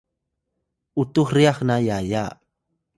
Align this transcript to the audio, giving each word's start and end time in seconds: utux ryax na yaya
utux 1.01 1.29
ryax 1.35 1.57
na 1.67 1.75
yaya 1.87 2.25